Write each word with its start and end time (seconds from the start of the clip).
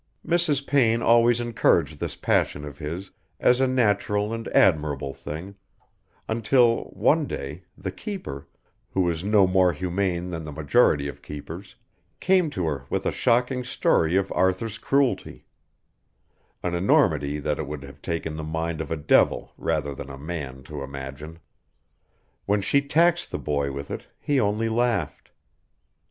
Mrs. 0.25 0.65
Payne 0.65 1.03
always 1.03 1.39
encouraged 1.39 1.99
this 1.99 2.15
passion 2.15 2.65
of 2.65 2.79
his 2.79 3.11
as 3.39 3.61
a 3.61 3.67
natural 3.67 4.33
and 4.33 4.47
admirable 4.47 5.13
thing, 5.13 5.53
until, 6.27 6.85
one 6.85 7.27
day, 7.27 7.65
the 7.77 7.91
keeper, 7.91 8.47
who 8.89 9.01
was 9.01 9.23
no 9.23 9.45
more 9.45 9.73
humane 9.73 10.31
than 10.31 10.43
the 10.43 10.51
majority 10.51 11.07
of 11.07 11.21
keepers, 11.21 11.75
came 12.19 12.49
to 12.49 12.65
her 12.65 12.87
with 12.89 13.05
a 13.05 13.11
shocking 13.11 13.63
story 13.63 14.15
of 14.15 14.31
Arthur's 14.31 14.79
cruelty: 14.79 15.45
an 16.63 16.73
enormity 16.73 17.37
that 17.37 17.59
it 17.59 17.67
would 17.67 17.83
have 17.83 18.01
taken 18.01 18.35
the 18.37 18.43
mind 18.43 18.81
of 18.81 18.89
a 18.89 18.97
devil, 18.97 19.53
rather 19.55 19.93
than 19.93 20.09
a 20.09 20.17
man, 20.17 20.63
to 20.63 20.81
imagine. 20.81 21.37
When 22.47 22.61
she 22.61 22.81
taxed 22.81 23.29
the 23.29 23.37
boy 23.37 23.71
with 23.71 23.91
it 23.91 24.07
he 24.19 24.39
only 24.39 24.67
laughed. 24.67 25.29